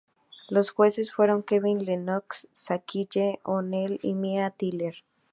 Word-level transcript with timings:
Los 0.49 0.71
jueces 0.71 1.13
fueron 1.13 1.43
Kevin 1.43 1.85
Lennox, 1.85 2.47
Shaquille 2.55 3.39
O'Neal 3.43 3.99
y 4.01 4.15
Mia 4.15 4.49
Tyler. 4.49 4.95